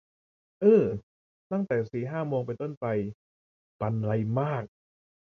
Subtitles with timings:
[0.63, 0.83] อือ
[1.51, 2.85] ตั้งแต่สี่ห้าโมงเป็นต้นไป
[3.81, 4.63] บรรลัยมาก